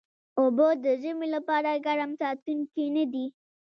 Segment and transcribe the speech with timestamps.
[0.39, 3.25] اوبه د ژمي لپاره ګرم ساتونکي نه دي